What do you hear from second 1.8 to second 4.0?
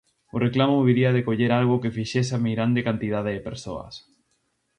que fixese a meirande cantidade de persoas.